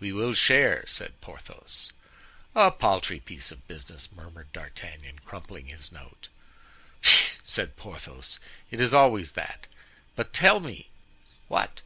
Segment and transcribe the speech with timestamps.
[0.00, 1.92] "We will share," said Porthos.
[2.54, 6.28] "A paltry piece of business!" murmured D'Artagnan crumpling his note.
[7.00, 8.38] "Pooh!" said Porthos,
[8.70, 9.68] "it is always that.
[10.14, 10.90] But tell me——"
[11.48, 11.80] "What?"